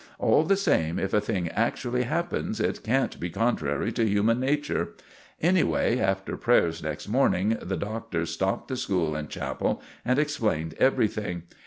All 0.17 0.41
the 0.43 0.57
same, 0.57 0.97
if 0.97 1.13
a 1.13 1.21
thing 1.21 1.47
actually 1.49 2.05
happens, 2.05 2.59
it 2.59 2.81
can't 2.81 3.19
be 3.19 3.29
contrary 3.29 3.91
to 3.91 4.03
human 4.03 4.39
nature. 4.39 4.93
Anyway, 5.39 5.99
after 5.99 6.35
prayers 6.37 6.81
next 6.81 7.07
morning 7.07 7.55
the 7.61 7.77
Doctor 7.77 8.25
stopped 8.25 8.67
the 8.69 8.77
school 8.77 9.15
in 9.15 9.27
chapel 9.27 9.79
and 10.03 10.17
explained 10.17 10.73
everything. 10.79 11.43